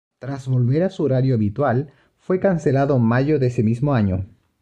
[0.17, 4.25] Tras volver a su horario habitual, fue cancelado en mayo de ese mismo año.